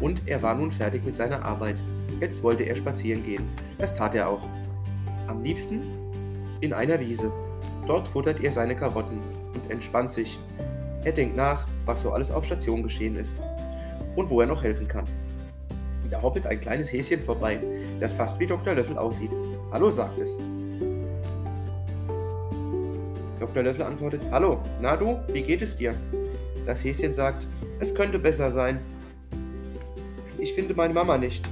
Und 0.00 0.22
er 0.26 0.42
war 0.42 0.56
nun 0.56 0.72
fertig 0.72 1.04
mit 1.04 1.16
seiner 1.16 1.44
Arbeit. 1.44 1.76
Jetzt 2.20 2.42
wollte 2.42 2.64
er 2.64 2.74
spazieren 2.74 3.24
gehen. 3.24 3.48
Das 3.78 3.94
tat 3.94 4.16
er 4.16 4.28
auch. 4.28 4.42
Am 5.28 5.42
liebsten 5.42 5.82
in 6.60 6.72
einer 6.72 6.98
Wiese. 6.98 7.30
Dort 7.86 8.08
futtert 8.08 8.42
er 8.42 8.50
seine 8.50 8.76
Karotten 8.76 9.20
und 9.54 9.70
entspannt 9.70 10.10
sich, 10.12 10.38
er 11.04 11.12
denkt 11.12 11.36
nach, 11.36 11.66
was 11.84 12.02
so 12.02 12.12
alles 12.12 12.30
auf 12.30 12.44
Station 12.44 12.82
geschehen 12.82 13.16
ist 13.16 13.36
und 14.16 14.30
wo 14.30 14.40
er 14.40 14.46
noch 14.46 14.62
helfen 14.62 14.86
kann. 14.86 15.04
Da 16.10 16.20
hoppelt 16.20 16.46
ein 16.46 16.60
kleines 16.60 16.92
Häschen 16.92 17.22
vorbei, 17.22 17.58
das 17.98 18.12
fast 18.12 18.38
wie 18.38 18.46
Dr. 18.46 18.74
Löffel 18.74 18.98
aussieht. 18.98 19.30
Hallo, 19.72 19.90
sagt 19.90 20.18
es. 20.18 20.38
Dr. 23.40 23.62
Löffel 23.62 23.84
antwortet, 23.84 24.20
Hallo, 24.30 24.60
na 24.80 24.96
du, 24.96 25.18
wie 25.32 25.42
geht 25.42 25.62
es 25.62 25.76
dir? 25.76 25.94
Das 26.66 26.84
Häschen 26.84 27.12
sagt, 27.12 27.46
es 27.80 27.94
könnte 27.94 28.18
besser 28.18 28.50
sein. 28.50 28.78
Ich 30.38 30.52
finde 30.52 30.74
meine 30.74 30.94
Mama 30.94 31.18
nicht. 31.18 31.44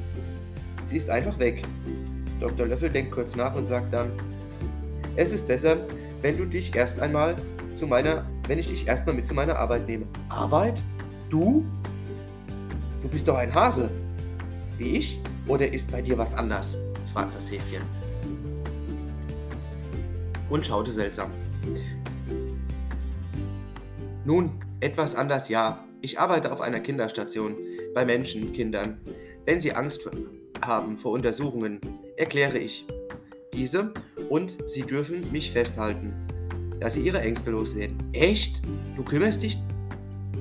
Sie 0.86 0.96
ist 0.96 1.08
einfach 1.08 1.38
weg. 1.38 1.62
Dr. 2.38 2.66
Löffel 2.66 2.90
denkt 2.90 3.12
kurz 3.12 3.36
nach 3.36 3.54
und 3.54 3.66
sagt 3.66 3.92
dann, 3.92 4.12
es 5.16 5.32
ist 5.32 5.48
besser, 5.48 5.78
wenn 6.22 6.36
du 6.36 6.44
dich 6.44 6.74
erst 6.74 7.00
einmal 7.00 7.34
zu 7.80 7.86
meiner 7.86 8.26
wenn 8.50 8.58
ich 8.58 8.66
dich 8.66 8.88
erstmal 8.88 9.14
mit 9.14 9.28
zu 9.28 9.32
meiner 9.32 9.56
Arbeit 9.60 9.86
nehme. 9.86 10.06
Arbeit? 10.28 10.82
Du? 11.28 11.64
Du 13.00 13.08
bist 13.08 13.28
doch 13.28 13.36
ein 13.36 13.54
Hase. 13.54 13.88
Wie 14.76 14.96
ich? 14.96 15.20
Oder 15.46 15.72
ist 15.72 15.92
bei 15.92 16.02
dir 16.02 16.18
was 16.18 16.34
anders? 16.34 16.76
fragt 17.12 17.36
das 17.36 17.48
Häschen. 17.48 17.82
Und 20.48 20.66
schaute 20.66 20.90
seltsam. 20.90 21.30
Nun, 24.24 24.50
etwas 24.80 25.14
anders 25.14 25.48
ja. 25.48 25.84
Ich 26.00 26.18
arbeite 26.18 26.50
auf 26.50 26.60
einer 26.60 26.80
Kinderstation. 26.80 27.54
Bei 27.94 28.04
Menschen, 28.04 28.52
Kindern. 28.52 29.00
Wenn 29.44 29.60
sie 29.60 29.74
Angst 29.74 30.10
haben 30.60 30.98
vor 30.98 31.12
Untersuchungen, 31.12 31.80
erkläre 32.16 32.58
ich 32.58 32.84
diese 33.52 33.94
und 34.28 34.58
sie 34.68 34.82
dürfen 34.82 35.30
mich 35.30 35.52
festhalten 35.52 36.29
dass 36.80 36.94
sie 36.94 37.02
ihre 37.02 37.20
Ängste 37.20 37.50
loswerden. 37.50 37.98
Echt? 38.12 38.62
Du 38.96 39.04
kümmerst 39.04 39.42
dich, 39.42 39.58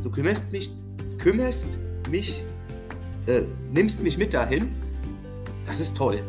du 0.03 0.09
kümmerst 0.09 0.51
mich, 0.51 0.71
kümmerst 1.17 1.67
mich, 2.09 2.43
äh, 3.27 3.41
nimmst 3.71 4.01
mich 4.01 4.17
mit 4.17 4.33
dahin? 4.33 4.71
Das 5.65 5.79
ist 5.79 5.95
toll. 5.95 6.19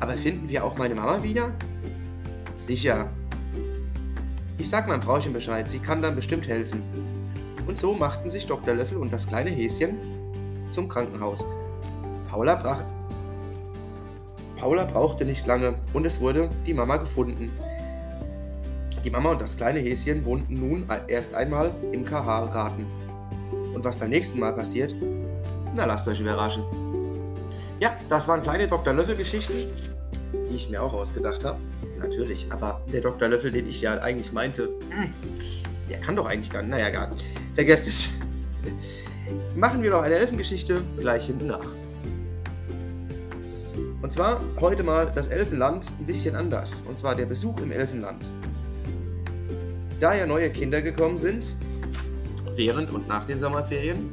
Aber 0.00 0.14
finden 0.14 0.48
wir 0.48 0.64
auch 0.64 0.76
meine 0.76 0.94
Mama 0.94 1.22
wieder? 1.22 1.52
Sicher. 2.58 3.08
Ich 4.58 4.68
sag 4.68 4.86
meinem 4.86 5.02
Frauchen 5.02 5.32
Bescheid, 5.32 5.68
sie 5.68 5.78
kann 5.78 6.02
dann 6.02 6.14
bestimmt 6.14 6.46
helfen. 6.46 6.82
Und 7.66 7.78
so 7.78 7.94
machten 7.94 8.28
sich 8.28 8.46
Dr. 8.46 8.74
Löffel 8.74 8.98
und 8.98 9.12
das 9.12 9.26
kleine 9.26 9.50
Häschen 9.50 9.96
zum 10.70 10.88
Krankenhaus. 10.88 11.44
Paula, 12.28 12.56
brach, 12.56 12.82
Paula 14.56 14.84
brauchte 14.84 15.24
nicht 15.24 15.46
lange 15.46 15.74
und 15.92 16.06
es 16.06 16.20
wurde 16.20 16.48
die 16.66 16.74
Mama 16.74 16.96
gefunden. 16.96 17.50
Die 19.04 19.10
Mama 19.10 19.32
und 19.32 19.40
das 19.40 19.56
kleine 19.56 19.80
Häschen 19.80 20.24
wohnten 20.24 20.58
nun 20.58 20.86
erst 21.08 21.34
einmal 21.34 21.74
im 21.92 22.06
KH-Garten. 22.06 22.86
Und 23.74 23.84
was 23.84 23.96
beim 23.96 24.08
nächsten 24.08 24.40
Mal 24.40 24.54
passiert, 24.54 24.94
na 25.74 25.84
lasst 25.84 26.08
euch 26.08 26.20
überraschen. 26.20 26.64
Ja, 27.80 27.94
das 28.08 28.26
waren 28.28 28.40
kleine 28.40 28.66
Dr. 28.66 28.94
Löffel-Geschichten, 28.94 29.70
die 30.48 30.54
ich 30.54 30.70
mir 30.70 30.82
auch 30.82 30.94
ausgedacht 30.94 31.44
habe. 31.44 31.58
Natürlich, 31.98 32.46
aber 32.50 32.80
der 32.90 33.02
Dr. 33.02 33.28
Löffel, 33.28 33.50
den 33.50 33.68
ich 33.68 33.82
ja 33.82 33.92
eigentlich 33.94 34.32
meinte, 34.32 34.70
hm, 34.88 35.12
der 35.90 35.98
kann 35.98 36.16
doch 36.16 36.26
eigentlich 36.26 36.50
gar 36.50 36.62
nicht. 36.62 36.70
Naja, 36.70 36.88
gar 36.88 37.10
nicht. 37.10 37.26
Vergesst 37.54 37.86
es. 37.86 38.08
Machen 39.54 39.82
wir 39.82 39.90
noch 39.90 40.02
eine 40.02 40.14
Elfengeschichte 40.14 40.80
gleich 40.98 41.26
hinten 41.26 41.48
nach. 41.48 41.66
Und 44.00 44.12
zwar 44.12 44.40
heute 44.60 44.82
mal 44.82 45.12
das 45.14 45.28
Elfenland 45.28 45.90
ein 45.98 46.06
bisschen 46.06 46.36
anders. 46.36 46.82
Und 46.88 46.98
zwar 46.98 47.14
der 47.14 47.26
Besuch 47.26 47.60
im 47.60 47.70
Elfenland. 47.70 48.24
Da 50.00 50.14
ja 50.14 50.26
neue 50.26 50.50
Kinder 50.50 50.82
gekommen 50.82 51.16
sind, 51.16 51.54
während 52.56 52.90
und 52.90 53.08
nach 53.08 53.26
den 53.26 53.38
Sommerferien, 53.38 54.10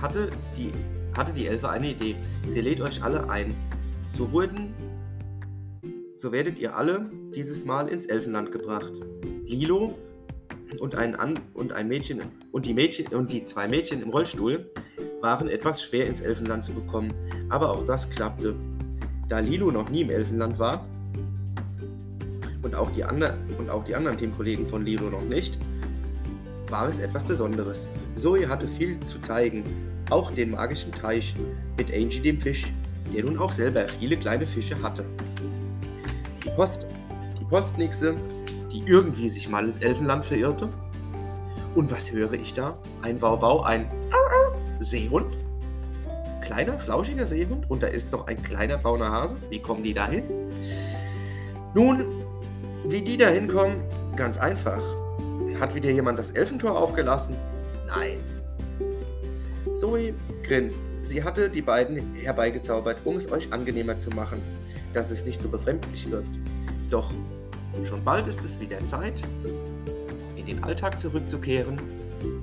hatte 0.00 0.30
die, 0.56 0.72
hatte 1.16 1.32
die 1.32 1.46
Elfe 1.46 1.68
eine 1.68 1.90
Idee. 1.90 2.16
Sie 2.46 2.60
lädt 2.60 2.80
euch 2.80 3.02
alle 3.02 3.28
ein. 3.28 3.54
So 4.10 4.30
wurden, 4.32 4.74
so 6.16 6.32
werdet 6.32 6.58
ihr 6.58 6.76
alle 6.76 7.10
dieses 7.34 7.64
Mal 7.64 7.88
ins 7.88 8.06
Elfenland 8.06 8.52
gebracht. 8.52 8.92
Lilo 9.44 9.98
und 10.78 10.94
ein, 10.94 11.14
An 11.16 11.38
und 11.54 11.72
ein 11.72 11.88
Mädchen 11.88 12.22
und 12.52 12.66
die 12.66 12.74
Mädchen 12.74 13.06
und 13.08 13.32
die 13.32 13.44
zwei 13.44 13.68
Mädchen 13.68 14.02
im 14.02 14.10
Rollstuhl 14.10 14.70
waren 15.20 15.48
etwas 15.48 15.82
schwer 15.82 16.06
ins 16.06 16.20
Elfenland 16.20 16.64
zu 16.64 16.72
bekommen, 16.72 17.12
aber 17.48 17.70
auch 17.70 17.84
das 17.84 18.08
klappte. 18.10 18.54
Da 19.28 19.38
Lilo 19.40 19.70
noch 19.70 19.88
nie 19.90 20.02
im 20.02 20.10
Elfenland 20.10 20.58
war, 20.58 20.86
und 22.62 22.74
auch 22.74 22.90
die, 22.92 23.04
andre, 23.04 23.34
und 23.58 23.70
auch 23.70 23.84
die 23.84 23.94
anderen 23.94 24.16
Teamkollegen 24.16 24.66
von 24.66 24.84
Lilo 24.84 25.10
noch 25.10 25.22
nicht, 25.22 25.58
war 26.68 26.88
es 26.88 26.98
etwas 27.00 27.24
Besonderes. 27.24 27.88
Zoe 28.16 28.48
hatte 28.48 28.66
viel 28.66 28.98
zu 29.00 29.20
zeigen, 29.20 29.64
auch 30.10 30.30
den 30.30 30.52
magischen 30.52 30.92
Teich 30.92 31.34
mit 31.76 31.92
Angie 31.92 32.20
dem 32.20 32.40
Fisch, 32.40 32.72
der 33.14 33.24
nun 33.24 33.38
auch 33.38 33.52
selber 33.52 33.86
viele 33.88 34.16
kleine 34.16 34.46
Fische 34.46 34.80
hatte. 34.82 35.04
Die 36.44 36.50
Post, 36.50 36.86
die 37.38 37.44
Postnixe, 37.44 38.14
die 38.72 38.82
irgendwie 38.86 39.28
sich 39.28 39.48
mal 39.48 39.66
ins 39.66 39.78
Elfenland 39.78 40.24
verirrte. 40.24 40.68
Und 41.74 41.90
was 41.90 42.10
höre 42.10 42.32
ich 42.32 42.54
da? 42.54 42.78
Ein 43.02 43.20
Wauwau, 43.20 43.62
ein 43.62 43.90
Seehund? 44.80 45.36
Kleiner, 46.42 46.78
flauschiger 46.78 47.26
Seehund? 47.26 47.70
Und 47.70 47.82
da 47.82 47.86
ist 47.86 48.12
noch 48.12 48.26
ein 48.26 48.42
kleiner 48.42 48.78
brauner 48.78 49.10
Hase? 49.10 49.36
Wie 49.50 49.60
kommen 49.60 49.82
die 49.82 49.94
dahin? 49.94 50.24
Nun 51.74 52.21
wie 52.84 53.02
die 53.02 53.16
da 53.16 53.28
hinkommen? 53.28 53.82
Ganz 54.16 54.38
einfach. 54.38 54.82
Hat 55.60 55.74
wieder 55.74 55.90
jemand 55.90 56.18
das 56.18 56.30
Elfentor 56.30 56.78
aufgelassen? 56.78 57.36
Nein. 57.86 58.18
Zoe 59.74 60.14
grinst. 60.42 60.82
Sie 61.02 61.22
hatte 61.22 61.48
die 61.48 61.62
beiden 61.62 62.14
herbeigezaubert, 62.14 62.98
um 63.04 63.16
es 63.16 63.30
euch 63.30 63.52
angenehmer 63.52 63.98
zu 63.98 64.10
machen, 64.10 64.40
dass 64.92 65.10
es 65.10 65.24
nicht 65.24 65.40
so 65.40 65.48
befremdlich 65.48 66.10
wirkt. 66.10 66.28
Doch 66.90 67.10
schon 67.84 68.04
bald 68.04 68.26
ist 68.26 68.44
es 68.44 68.60
wieder 68.60 68.84
Zeit, 68.84 69.22
in 70.36 70.46
den 70.46 70.62
Alltag 70.62 70.98
zurückzukehren 70.98 71.80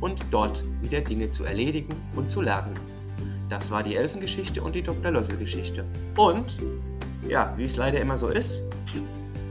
und 0.02 0.26
dort 0.32 0.64
wieder 0.82 1.02
Dinge 1.02 1.32
zu 1.32 1.44
erledigen 1.44 1.96
und 2.16 2.30
zu 2.30 2.42
lernen. 2.42 2.76
Das 3.50 3.72
war 3.72 3.84
die 3.84 3.96
Elfengeschichte 3.96 4.62
und 4.62 4.76
die 4.76 4.84
Dr. 4.84 5.12
Löffel-Geschichte. 5.12 5.86
Und, 6.16 6.60
ja, 7.28 7.54
wie 7.58 7.64
es 7.64 7.78
leider 7.78 8.00
immer 8.00 8.18
so 8.18 8.28
ist, 8.30 8.62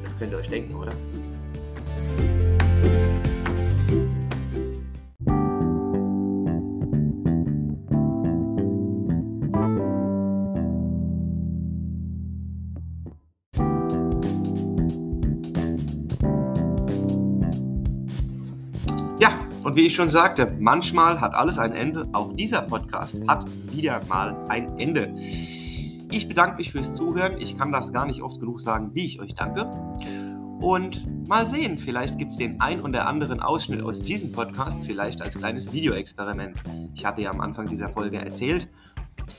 das 0.08 0.18
könnt 0.18 0.32
ihr 0.32 0.38
euch 0.38 0.48
denken, 0.48 0.74
oder? 0.74 0.92
Und 19.64 19.76
wie 19.76 19.86
ich 19.86 19.94
schon 19.94 20.08
sagte, 20.08 20.56
manchmal 20.58 21.20
hat 21.20 21.34
alles 21.34 21.58
ein 21.58 21.72
Ende. 21.72 22.08
Auch 22.14 22.32
dieser 22.32 22.62
Podcast 22.62 23.14
hat 23.28 23.44
wieder 23.70 24.00
mal 24.08 24.34
ein 24.48 24.78
Ende. 24.78 25.14
Ich 26.10 26.26
bedanke 26.28 26.56
mich 26.56 26.72
fürs 26.72 26.94
Zuhören. 26.94 27.38
Ich 27.38 27.58
kann 27.58 27.70
das 27.70 27.92
gar 27.92 28.06
nicht 28.06 28.22
oft 28.22 28.40
genug 28.40 28.60
sagen, 28.60 28.94
wie 28.94 29.04
ich 29.04 29.20
euch 29.20 29.34
danke. 29.34 29.70
Und 30.60 31.28
mal 31.28 31.46
sehen, 31.46 31.78
vielleicht 31.78 32.18
gibt 32.18 32.32
es 32.32 32.36
den 32.36 32.60
ein 32.60 32.80
oder 32.80 33.06
anderen 33.06 33.40
Ausschnitt 33.40 33.82
aus 33.82 34.02
diesem 34.02 34.32
Podcast, 34.32 34.82
vielleicht 34.84 35.22
als 35.22 35.38
kleines 35.38 35.72
Videoexperiment. 35.72 36.58
Ich 36.94 37.04
hatte 37.04 37.22
ja 37.22 37.30
am 37.30 37.40
Anfang 37.40 37.68
dieser 37.68 37.90
Folge 37.90 38.18
erzählt, 38.18 38.68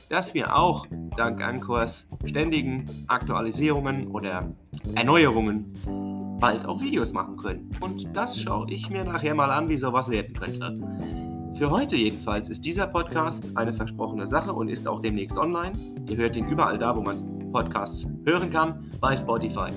dass 0.08 0.32
wir 0.32 0.56
auch 0.56 0.86
dank 1.16 1.42
Ankors 1.42 2.08
ständigen 2.24 2.86
Aktualisierungen 3.08 4.08
oder 4.08 4.54
Erneuerungen 4.94 5.74
bald 6.40 6.64
auch 6.64 6.80
Videos 6.80 7.12
machen 7.12 7.36
können. 7.36 7.70
Und 7.80 8.08
das 8.14 8.40
schaue 8.40 8.70
ich 8.70 8.88
mir 8.88 9.04
nachher 9.04 9.34
mal 9.34 9.50
an, 9.50 9.68
wie 9.68 9.76
sowas 9.76 10.08
werden 10.08 10.34
könnte. 10.34 11.29
Für 11.60 11.70
heute 11.70 11.94
jedenfalls 11.94 12.48
ist 12.48 12.64
dieser 12.64 12.86
Podcast 12.86 13.44
eine 13.54 13.74
versprochene 13.74 14.26
Sache 14.26 14.50
und 14.50 14.68
ist 14.68 14.88
auch 14.88 15.02
demnächst 15.02 15.36
online. 15.36 15.72
Ihr 16.08 16.16
hört 16.16 16.34
ihn 16.34 16.48
überall 16.48 16.78
da, 16.78 16.96
wo 16.96 17.02
man 17.02 17.52
Podcasts 17.52 18.06
hören 18.24 18.50
kann, 18.50 18.90
bei 18.98 19.14
Spotify, 19.14 19.68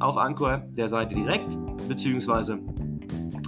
auf 0.00 0.16
Anchor, 0.16 0.64
der 0.70 0.88
Seite 0.88 1.14
direkt, 1.14 1.56
beziehungsweise 1.86 2.58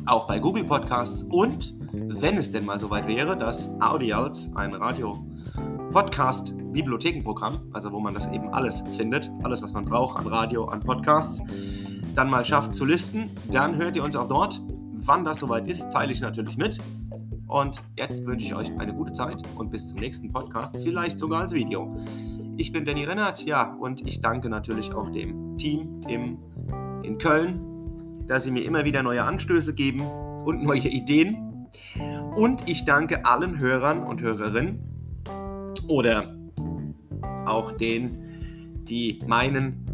auch 0.07 0.29
bei 0.29 0.39
Google 0.39 0.63
Podcasts 0.63 1.25
und 1.25 1.75
wenn 1.93 2.39
es 2.39 2.53
denn 2.53 2.65
mal 2.65 2.79
soweit 2.79 3.09
wäre, 3.09 3.37
dass 3.37 3.69
Audials, 3.81 4.55
ein 4.55 4.75
Radio 4.75 5.19
Podcast 5.91 6.55
Bibliothekenprogramm, 6.73 7.71
also 7.73 7.91
wo 7.91 7.99
man 7.99 8.15
das 8.15 8.31
eben 8.31 8.51
alles 8.51 8.85
findet, 8.97 9.33
alles 9.43 9.61
was 9.63 9.73
man 9.73 9.85
braucht 9.85 10.17
an 10.17 10.29
Radio, 10.29 10.67
an 10.67 10.79
Podcasts, 10.79 11.43
dann 12.15 12.31
mal 12.31 12.45
schafft 12.45 12.77
zu 12.77 12.85
listen, 12.85 13.33
dann 13.51 13.75
hört 13.75 13.97
ihr 13.97 14.05
uns 14.05 14.15
auch 14.15 14.29
dort. 14.29 14.63
Wann 15.01 15.25
das 15.25 15.41
soweit 15.41 15.67
ist, 15.67 15.91
teile 15.91 16.13
ich 16.13 16.21
natürlich 16.21 16.57
mit. 16.57 16.79
Und 17.49 17.81
jetzt 17.97 18.27
wünsche 18.27 18.45
ich 18.45 18.55
euch 18.55 18.79
eine 18.79 18.95
gute 18.95 19.13
Zeit 19.13 19.43
und 19.57 19.71
bis 19.71 19.89
zum 19.89 19.99
nächsten 19.99 20.31
Podcast, 20.31 20.77
vielleicht 20.77 21.19
sogar 21.19 21.41
als 21.41 21.55
Video. 21.55 21.97
Ich 22.59 22.73
bin 22.73 22.85
Danny 22.85 23.05
Rennert, 23.05 23.43
ja, 23.45 23.75
und 23.81 24.07
ich 24.07 24.21
danke 24.21 24.51
natürlich 24.51 24.93
auch 24.93 25.11
dem 25.11 25.57
Team 25.57 26.03
im, 26.09 26.39
in 27.03 27.17
Köln, 27.17 28.25
dass 28.27 28.45
sie 28.45 28.51
mir 28.51 28.61
immer 28.61 28.85
wieder 28.85 29.03
neue 29.03 29.25
Anstöße 29.25 29.75
geben 29.75 30.03
und 30.45 30.63
neue 30.63 30.89
Ideen. 30.89 31.67
Und 32.37 32.69
ich 32.69 32.85
danke 32.85 33.25
allen 33.25 33.59
Hörern 33.59 34.03
und 34.03 34.21
Hörerinnen 34.21 35.25
oder 35.89 36.25
auch 37.47 37.73
denen, 37.73 38.85
die 38.85 39.21
meinen, 39.27 39.87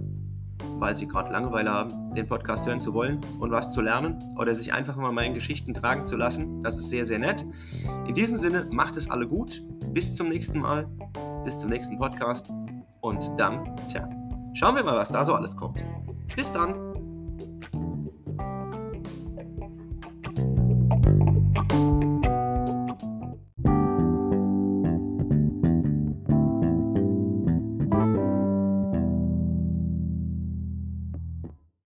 weil 0.81 0.97
sie 0.97 1.07
gerade 1.07 1.31
Langeweile 1.33 1.71
haben, 1.71 2.15
den 2.15 2.27
Podcast 2.27 2.67
hören 2.67 2.81
zu 2.81 2.95
wollen 2.95 3.21
und 3.39 3.51
was 3.51 3.73
zu 3.73 3.81
lernen 3.81 4.19
oder 4.39 4.55
sich 4.55 4.73
einfach 4.73 4.97
mal 4.97 5.13
meinen 5.13 5.35
Geschichten 5.35 5.75
tragen 5.75 6.07
zu 6.07 6.17
lassen. 6.17 6.63
Das 6.63 6.79
ist 6.79 6.91
sehr, 6.91 7.07
sehr 7.07 7.19
nett. 7.19 7.47
In 8.07 8.15
diesem 8.15 8.37
Sinne, 8.37 8.67
macht 8.71 8.97
es 8.97 9.11
alle 9.11 9.27
gut. 9.27 9.63
Bis 9.93 10.15
zum 10.15 10.29
nächsten 10.29 10.61
Mal, 10.61 10.87
bis 11.45 11.59
zum 11.59 11.71
nächsten 11.71 11.99
Podcast 11.99 12.51
und 13.01 13.31
dann, 13.37 13.77
tja, 13.89 14.09
schauen 14.55 14.77
wir 14.77 14.85
mal, 14.85 14.97
was 14.97 15.11
da 15.11 15.25
so 15.25 15.35
alles 15.35 15.57
kommt. 15.57 15.85
Bis 16.35 16.53
dann. 16.53 16.94